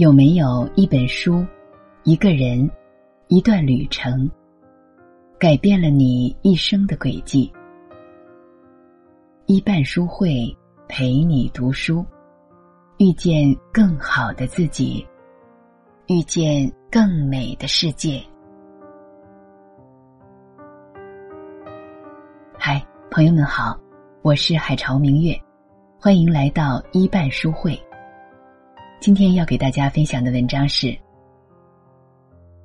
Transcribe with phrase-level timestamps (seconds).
[0.00, 1.44] 有没有一本书、
[2.04, 2.70] 一个人、
[3.28, 4.26] 一段旅程，
[5.38, 7.52] 改变了你一生的轨迹？
[9.44, 10.56] 一半书会
[10.88, 12.02] 陪你读书，
[12.96, 15.06] 遇见更好的自己，
[16.06, 18.22] 遇见更美的世界。
[22.56, 23.78] 嗨，朋友们好，
[24.22, 25.38] 我是海潮明月，
[26.00, 27.78] 欢迎来到一半书会。
[29.00, 30.94] 今天要给大家分享的文章是：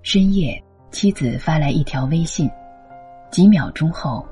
[0.02, 2.52] 深夜，妻子发来一条微信，
[3.32, 4.28] 几秒钟后，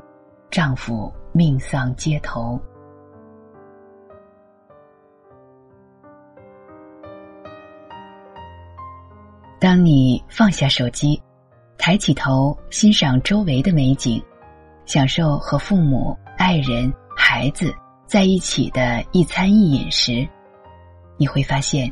[0.52, 1.12] 丈夫。
[1.36, 2.62] 命丧街头。
[9.60, 11.20] 当你放下手机，
[11.76, 14.24] 抬起头欣赏周围的美景，
[14.86, 17.74] 享受和父母、爱人、孩子
[18.06, 20.30] 在一起的一餐一饮时，
[21.18, 21.92] 你会发现，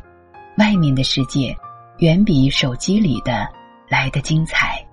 [0.58, 1.56] 外面的世界
[2.00, 3.48] 远比手机里的
[3.90, 4.86] 来的精彩。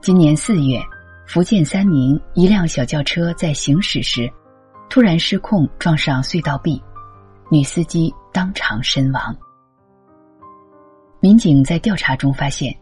[0.00, 0.80] 今年四月，
[1.26, 4.30] 福建三明一辆小轿车在行驶时，
[4.88, 6.82] 突然失控撞上隧道壁，
[7.50, 9.36] 女司机当场身亡。
[11.20, 12.74] 民警在调查中发现，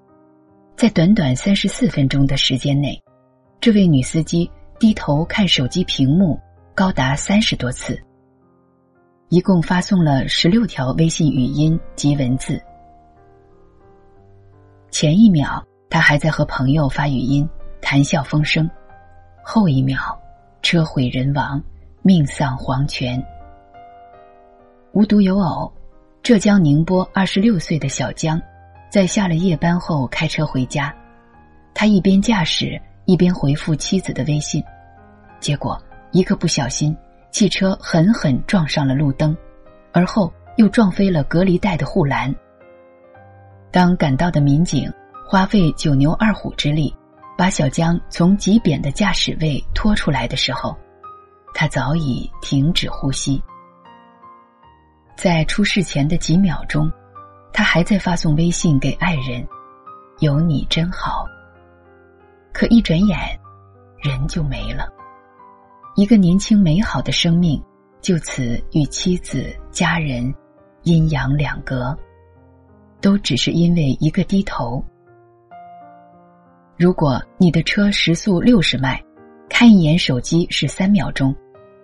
[0.77, 2.97] 在短短三十四分钟的时间内，
[3.61, 6.39] 这位女司机低头看手机屏幕
[6.79, 8.01] 高达三十多次，
[9.31, 12.62] 一共发送了十六条微信语音及文字。
[14.89, 15.61] 前一秒。
[15.91, 17.49] 他还在和朋友发语音，
[17.81, 18.71] 谈笑风生。
[19.43, 20.17] 后一秒，
[20.62, 21.61] 车毁人亡，
[22.03, 23.21] 命丧黄泉。
[24.93, 25.73] 无独有偶，
[26.23, 28.41] 浙江宁波二十六岁的小江，
[28.89, 30.95] 在下了夜班后开车回家，
[31.75, 34.62] 他一边驾驶一边回复妻子的微信，
[35.41, 36.97] 结果一个不小心，
[37.31, 39.37] 汽车狠狠撞上了路灯，
[39.92, 42.34] 而后又撞飞了隔离带的护栏。
[43.71, 44.93] 当赶到的民警。
[45.31, 46.97] 花费九牛二虎之力，
[47.37, 50.75] 把小江从极扁的驾驶位拖出来的时候，
[51.53, 53.38] 他早已停止呼吸。
[55.15, 56.91] 在出事前的几秒钟，
[57.53, 59.47] 他还在发送微信给爱人
[60.21, 61.27] ：“有你真好。”
[62.50, 63.19] 可一转眼，
[63.99, 64.88] 人就没了，
[65.98, 67.60] 一个年轻美好的生命
[68.00, 70.32] 就此与妻子、家人
[70.84, 71.92] 阴阳两隔，
[73.00, 74.81] 都只是因为一个低头。
[76.76, 79.03] 如果你的车时速六十迈，
[79.50, 81.34] 看一眼手机是三秒钟，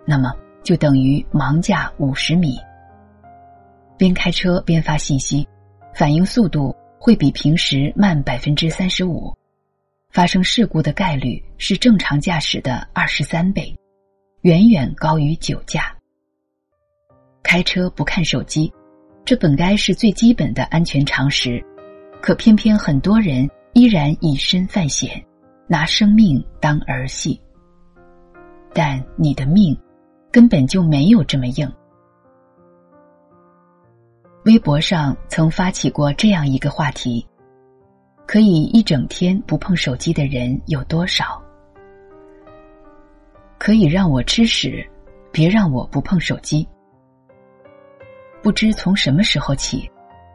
[0.05, 0.33] 那么
[0.63, 2.57] 就等于盲驾五十米。
[3.97, 5.45] 边开车边发信息，
[5.93, 9.35] 反应速度会比平时慢百分之三十五，
[10.09, 13.77] 发生事故的概率是正常驾驶的二十三倍，
[14.45, 15.91] 远远高于酒驾。
[17.41, 18.71] 开车不看手机，
[19.25, 21.59] 这本该是最基本的安全常识，
[22.21, 23.49] 可偏偏很多人。
[23.73, 25.21] 依然以身犯险，
[25.67, 27.41] 拿生命当儿戏。
[28.71, 29.77] 但你的命
[30.31, 31.69] 根本就没有这么硬。
[34.45, 37.25] 微博上曾发起过这样一个话题：
[38.27, 41.43] 可以一整天不碰手机的人有多少？
[43.57, 44.87] 可以让我吃屎，
[45.31, 46.67] 别让我不碰手机。
[48.41, 49.89] 不知从什么时候起，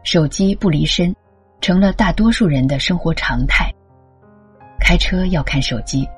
[0.04, 1.14] 手机不离身。
[1.62, 3.70] 成了大多数人的生活常态。
[4.81, 6.08] 开车要看手机，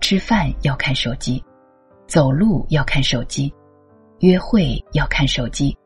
[0.00, 1.44] 吃饭要看手机，
[2.06, 3.52] 走路要看手机，
[4.20, 5.76] 约会要看手机。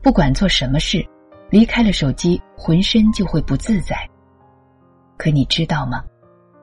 [0.00, 1.04] 不管做什么事，
[1.50, 3.96] 离开了手机，浑身就会不自在。
[5.18, 6.04] 可你知道吗？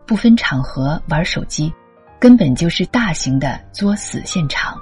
[0.08, 1.70] 不分场合玩手机，
[2.24, 4.80] 根本就是大型的作死现场。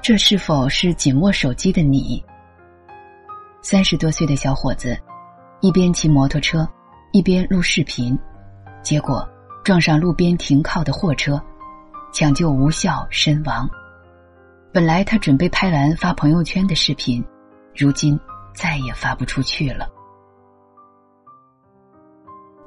[0.00, 2.24] 这是否是紧握手机的你？
[3.60, 4.98] 三十多岁的小伙子，
[5.60, 6.66] 一边骑摩托车，
[7.12, 8.18] 一边录视频，
[8.80, 9.28] 结果
[9.62, 11.38] 撞上路边停靠的货车，
[12.14, 13.68] 抢救无效身亡。
[14.72, 17.22] 本来他准备拍完发朋友圈的视频，
[17.76, 18.18] 如今
[18.54, 19.86] 再也发不出去了。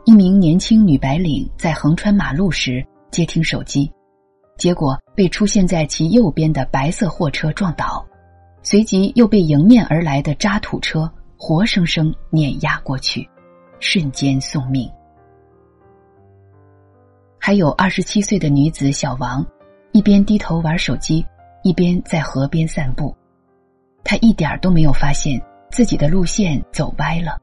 [0.06, 3.90] 一名年轻女白领在横穿马路时接听手机，
[4.58, 8.06] 结果被出现在其右边的白色货车撞倒。
[8.62, 13.28] 随即又被迎面而来的渣土车活生生碾压过去，
[13.80, 14.90] 瞬间送命。
[17.40, 19.46] 还有二十七岁的女子小王，
[19.94, 21.26] 一边低头玩手机，
[21.62, 23.16] 一边在河边散步。
[24.04, 25.42] 她一点都没有发现
[25.72, 27.38] 自己的路线走歪了，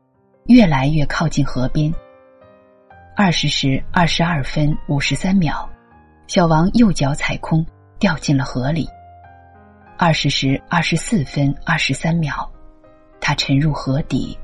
[0.47, 1.93] 越来越靠近河边。
[3.17, 5.69] 二十时二十二分五十三秒，
[6.27, 7.65] 小王右脚踩空，
[7.99, 8.89] 掉进了河里。
[9.99, 12.51] 二十时二十四分二十三秒，
[13.21, 14.39] 他沉入河底，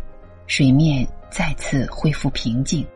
[0.46, 2.86] 水面再次恢复平静。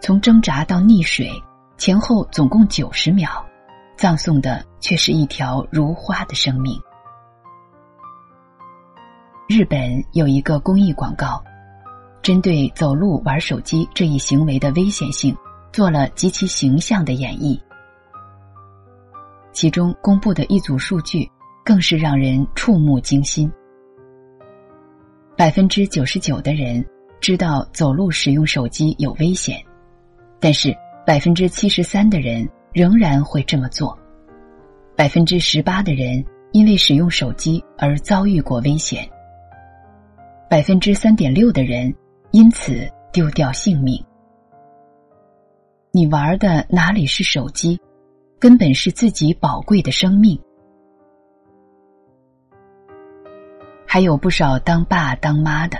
[0.00, 1.30] 从挣扎到溺水，
[1.76, 3.44] 前后总共九十秒，
[3.96, 6.80] 葬送的却是一条如花的生命。
[9.48, 11.42] 日本有一个公益广告，
[12.24, 15.36] 针对走路玩手机这一行为的危险性，
[15.70, 17.60] 做了极其形象的演绎。
[19.52, 21.30] 其中公布的一组数据，
[21.62, 23.52] 更是让人触目惊心：
[25.36, 26.82] 百分之九十九的人
[27.20, 29.62] 知道走路使用手机有危险。
[30.40, 30.74] 但是
[31.06, 33.94] 百分之七十三的人仍然会这么做，
[34.96, 39.06] 百分之十八的人因为使用手机而遭遇过危险，
[40.48, 41.94] 百分之三点六的人
[42.34, 44.04] 因此丢掉性命。
[45.92, 47.80] 你玩的哪里是手机，
[48.40, 50.36] 根本是自己宝贵的生命。
[53.86, 55.78] 还有不少当爸当妈的，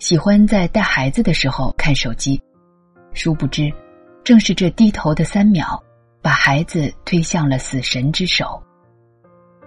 [0.00, 2.42] 喜欢在带孩子的时候看手机，
[3.12, 3.72] 殊不知。
[4.24, 5.80] 正是这低头的三秒，
[6.20, 8.60] 把孩子推向了死神之手。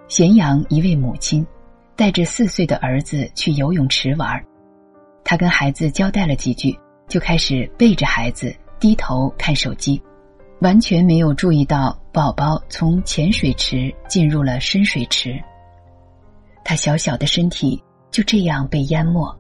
[0.10, 1.48] 咸阳一位母亲，
[1.96, 4.38] 带着四岁的儿子去游泳池玩，
[5.30, 6.76] 他跟孩子交代了几句，
[7.08, 10.02] 就开始背着孩子低头看手机，
[10.62, 15.40] 完全没有注意到宝宝从浅水池进入了深水池。
[16.66, 17.80] 他小小的身体
[18.10, 19.32] 就这样被淹没，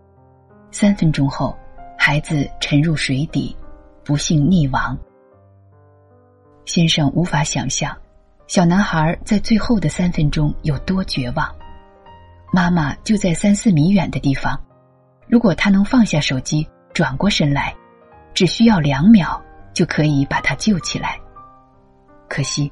[0.69, 1.57] 三分钟后，
[1.97, 3.57] 孩子沉入水底，
[4.05, 4.95] 不幸溺亡。
[6.65, 7.97] 先生无法想象，
[8.45, 11.51] 小男孩在最后的三分钟有多绝望。
[12.53, 14.55] 妈妈就在三四米远的地方，
[15.29, 17.73] 如果他能放下手机，转过身来，
[18.33, 19.39] 只需要两秒
[19.73, 21.19] 就可以把他救起来。
[22.27, 22.71] 可惜，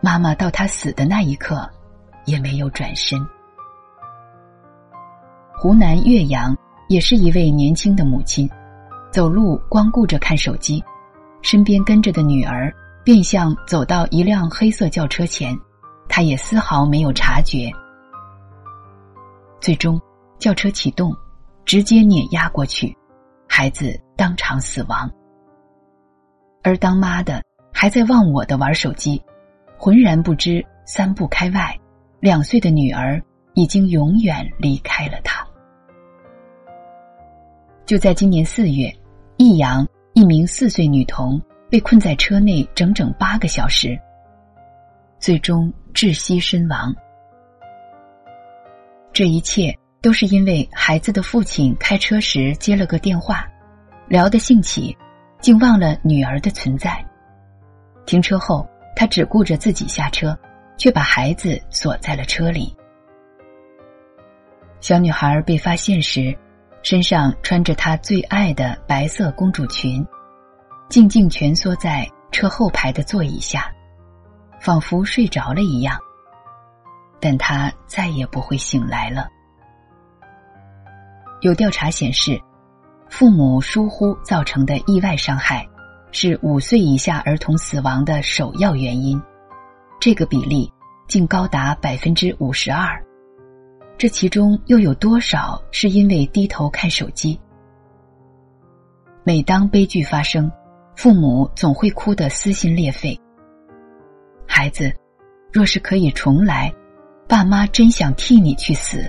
[0.00, 1.68] 妈妈到他死的那一刻
[2.24, 3.18] 也没有转身。
[5.58, 6.56] 湖南岳阳
[6.88, 8.48] 也是一位年轻的母亲，
[9.10, 10.82] 走路光顾着看手机，
[11.42, 12.72] 身边跟着的女儿。
[13.04, 15.56] 变相走到一辆黑色轿车前，
[16.08, 17.70] 他也丝毫没有察觉。
[19.60, 20.00] 最终，
[20.40, 21.16] 轿车启动，
[21.66, 22.96] 直接碾压过去，
[23.46, 25.10] 孩子当场死亡。
[26.62, 29.22] 而当妈的还在忘我的玩手机，
[29.76, 31.78] 浑然不知三步开外，
[32.20, 33.22] 两岁的女儿
[33.52, 35.46] 已经永远离开了他。
[37.84, 38.90] 就在今年四月，
[39.36, 41.38] 益阳一名四岁女童。
[41.68, 44.00] 被困在车内整整八个小时，
[45.18, 46.94] 最终窒息身亡。
[49.12, 53.46] 这一切都是因为孩子的父亲开车时接了个电话，
[54.08, 54.96] 聊得兴起，
[55.40, 57.04] 竟忘了女儿的存在。
[58.04, 60.38] 停车后，他只顾着自己下车，
[60.76, 62.76] 却把孩子锁在了车里。
[64.80, 66.36] 小女孩被发现时，
[66.82, 70.06] 身上穿着她最爱的白色公主裙。
[70.88, 73.68] 静静蜷缩在车后排的座椅下，
[74.60, 75.98] 仿佛睡着了一样。
[77.18, 79.28] 但她再也不会醒来了。
[81.40, 82.40] 有调查显示，
[83.08, 85.66] 父母疏忽造成的意外伤害，
[86.12, 89.20] 是五岁以下儿童死亡的首要原因，
[90.00, 90.72] 这个比例
[91.08, 93.02] 竟高达百分之五十二。
[93.98, 97.38] 这其中又有多少是因为低头看手机？
[99.24, 100.50] 每当悲剧发生。
[100.96, 103.20] 父母总会哭得撕心裂肺。
[104.48, 104.90] 孩子，
[105.52, 106.72] 若是可以重来，
[107.28, 109.06] 爸妈真想替你去死。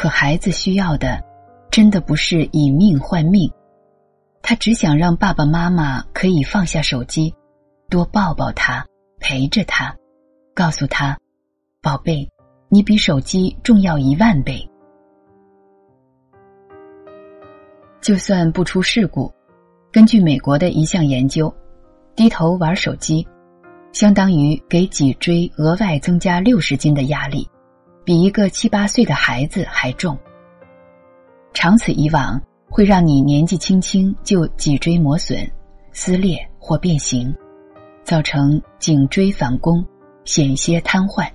[0.00, 1.22] 可孩子需要的，
[1.70, 3.52] 真的不是以命换命，
[4.40, 7.34] 他只想让爸爸妈妈可以放下手机，
[7.90, 8.82] 多抱抱他，
[9.18, 9.94] 陪着他，
[10.54, 11.18] 告诉他
[11.84, 12.26] ：“宝贝，
[12.70, 14.66] 你比手机重要一万倍。”
[18.00, 19.30] 就算不出事故。
[19.92, 21.54] 根据美国的一项研究，
[22.16, 23.28] 低头玩手机，
[23.92, 27.46] 相当于给脊椎额外增加六十斤的压力，
[28.04, 30.16] 比一个七八岁的孩子还重。
[31.52, 35.50] 长此以往，会让你年纪轻轻就脊椎磨损、
[35.92, 37.34] 撕裂或变形，
[38.04, 39.84] 造成颈椎反弓、
[40.24, 41.28] 险些瘫痪。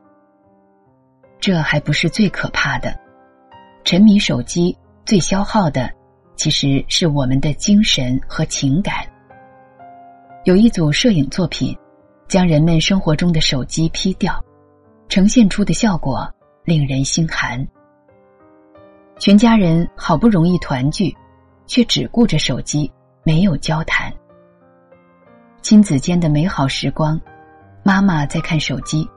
[1.39, 2.97] 这还不是最可怕的，
[3.83, 5.91] 沉迷手机最消耗的。
[6.37, 9.07] 其实是我们的精神和情感。
[10.43, 11.73] 有一组摄影作品，
[12.27, 14.43] 将人们生活中的手机 P 掉，
[15.07, 16.29] 呈现出的效果
[16.65, 17.65] 令人心寒。
[19.19, 21.15] 全家人好不容易团聚，
[21.67, 22.91] 却只顾着手机，
[23.23, 24.11] 没有交谈。
[25.61, 27.19] 亲子间的美好时光，
[27.83, 29.07] 妈妈在看手机，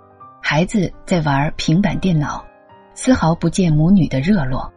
[0.40, 2.44] 孩子在玩平板电脑，
[2.94, 4.70] 丝毫不见母女的热络。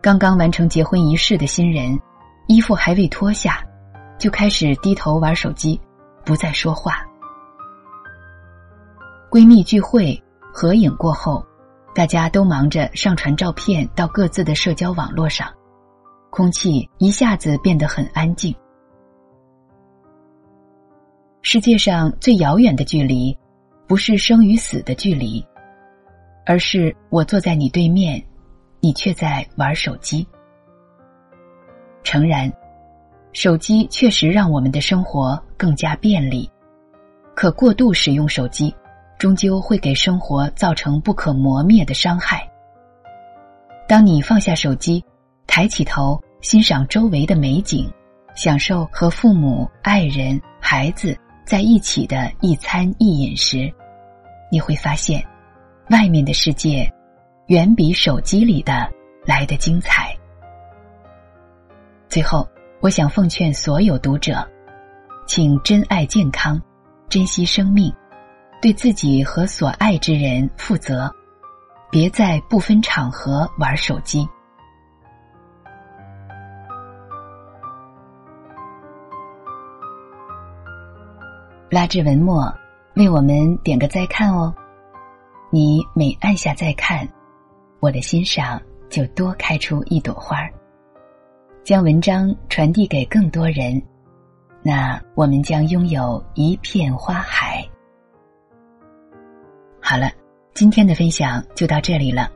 [0.00, 1.98] 刚刚完成结婚仪式的新人，
[2.46, 3.64] 衣服还未脱下，
[4.18, 5.80] 就开始低头玩手机，
[6.24, 7.04] 不再说话。
[9.30, 10.22] 闺蜜聚会
[10.56, 11.44] 合影过后，
[11.96, 15.52] 大家都忙着上传照片到各自的社交网络上，
[16.30, 18.54] 空气一下子变得很安静。
[21.42, 23.36] 世界上最遥远的距离。
[23.86, 25.44] 不是生与死的距离，
[26.46, 28.24] 而是我坐在你对面，
[28.80, 30.26] 你却在玩手机。
[32.02, 32.50] 诚然，
[33.34, 36.50] 手机确实让我们的生活更加便利，
[37.34, 38.74] 可过度使用手机，
[39.18, 42.48] 终究会给生活造成不可磨灭的伤害。
[43.88, 45.04] 当你放下手机，
[45.46, 47.90] 抬起头欣赏周围的美景，
[48.34, 51.16] 享受和父母、爱人、孩子。
[51.46, 53.70] 在一起的一餐一饮时，
[54.50, 55.22] 你会发现，
[55.90, 56.90] 外面的世界
[57.48, 58.90] 远比手机里的
[59.26, 60.16] 来的精彩。
[62.08, 62.48] 最后，
[62.80, 64.42] 我想奉劝所有读者，
[65.26, 66.58] 请珍爱健康，
[67.10, 67.94] 珍惜生命，
[68.64, 71.14] 对自己和所爱之人负责，
[71.90, 74.26] 别在不分场合玩手机。
[81.68, 82.50] 拉至文末，
[82.96, 84.50] 为我们点个再看哦。
[85.50, 87.06] 你每按下再看，
[87.80, 90.50] 我的心上就多开出一朵花儿。
[91.64, 93.78] 将文章传递给更多人，
[94.62, 97.62] 那我们将拥有一片花海。
[99.86, 100.10] 好了，
[100.54, 102.32] 今天的分享就到这里了。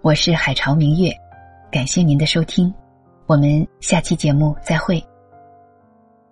[0.00, 1.12] 我是海潮明月，
[1.70, 2.72] 感谢您的收听，
[3.26, 4.96] 我们下期节目再会。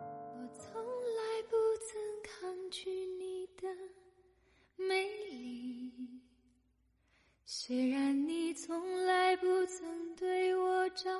[0.00, 3.68] 我从来不曾抗拒你的
[4.76, 5.92] 美丽
[7.44, 9.86] 虽然你从来不曾
[10.16, 11.10] 对我着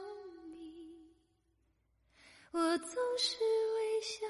[0.59, 0.73] 迷，
[2.53, 3.37] 我总是
[3.77, 4.25] 微笑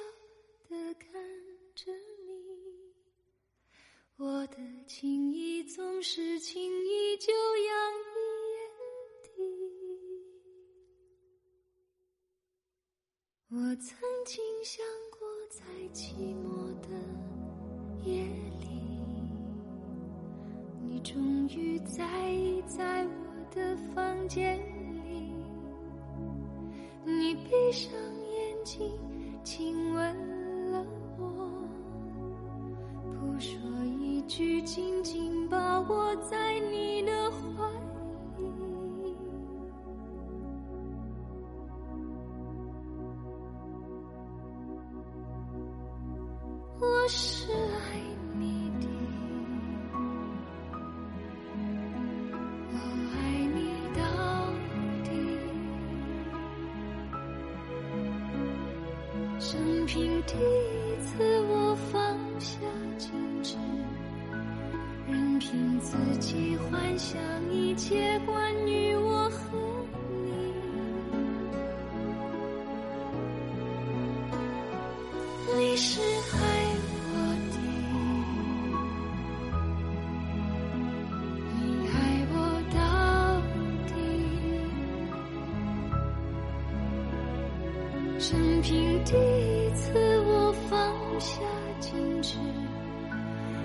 [0.69, 1.13] 的看
[1.77, 1.93] 着
[2.27, 2.28] 你，
[4.19, 7.73] 我的情意总是轻易就洋
[8.03, 8.17] 溢
[8.57, 8.61] 眼
[9.23, 9.31] 底。
[13.51, 13.97] 我曾
[14.27, 14.85] 经想
[15.17, 16.89] 过，在寂寞的
[18.11, 18.25] 夜
[18.59, 18.67] 里。
[20.83, 24.59] 你终于在意在我的房间
[25.05, 25.33] 里，
[27.05, 27.93] 你闭上
[28.33, 28.99] 眼睛
[29.45, 30.38] 亲吻
[34.63, 37.13] 紧紧把握在你的。
[37.31, 37.39] 怀
[39.03, 39.17] 里，
[46.81, 48.01] 我是爱
[48.39, 48.87] 你的，
[52.73, 52.77] 我
[53.15, 53.17] 爱
[53.55, 53.59] 你
[53.95, 54.01] 到
[55.05, 55.09] 底。
[59.39, 62.59] 生平第一次，我放下
[62.99, 63.28] 矜。
[65.39, 67.17] 凭自己幻想
[67.53, 69.57] 一切关于我和
[70.25, 70.33] 你。
[75.57, 76.39] 你是爱
[77.13, 77.15] 我
[77.53, 77.57] 的，
[81.55, 81.97] 你爱
[82.33, 82.35] 我
[82.75, 82.77] 到
[83.87, 83.91] 底，
[88.19, 88.29] 任
[88.61, 88.69] 凭
[89.05, 89.87] 第一次，
[90.27, 90.77] 我放
[91.21, 91.31] 下
[91.81, 91.87] 矜
[92.23, 92.37] 持。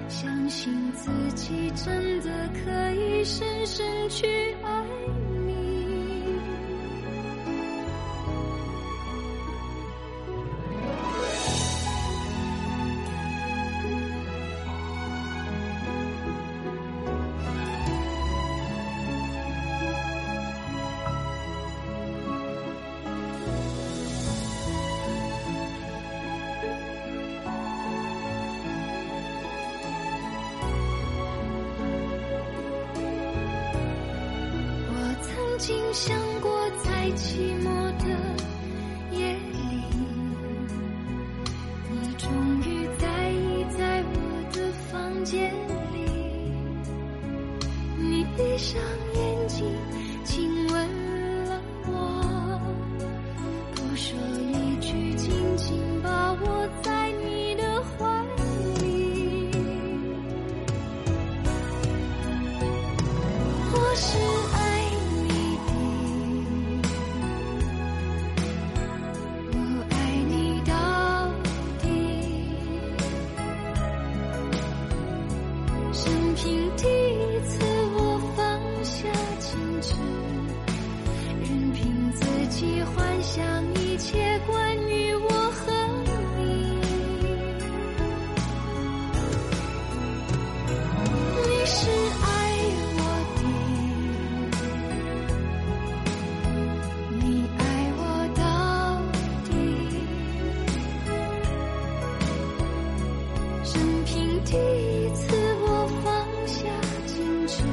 [0.08, 2.30] 相信自己真的
[2.64, 4.93] 可以深深去爱。
[35.94, 36.50] 想过，
[36.84, 37.70] 在寂寞
[38.00, 38.08] 的
[39.12, 39.60] 夜里，
[41.92, 42.28] 你终
[42.62, 44.18] 于在意在我
[44.52, 45.54] 的房间
[45.94, 46.10] 里，
[47.96, 48.82] 你闭上
[103.74, 106.14] 生平第一次我放
[106.46, 106.70] 下
[107.08, 107.64] 矜持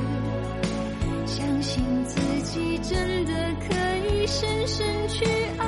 [1.26, 3.32] 相信自己真的
[3.68, 3.74] 可
[4.08, 5.26] 以深深去
[5.58, 5.59] 爱。